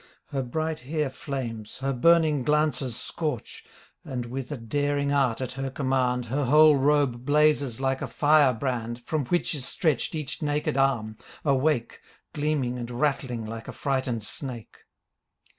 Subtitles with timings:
[0.29, 3.63] Her bright hair flames, her burning glances scorch.
[4.03, 8.51] And with a daring art at her command Her whole robe blazes like a fire
[8.55, 12.01] brand From which is stretched each naked arm, awake,
[12.33, 14.85] Gleaming and rattling like a frightened snake.